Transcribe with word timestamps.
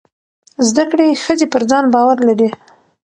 زده 0.67 0.83
کړې 0.91 1.19
ښځې 1.23 1.45
پر 1.53 1.61
ځان 1.71 1.85
باور 1.93 2.17
لري. 2.27 2.49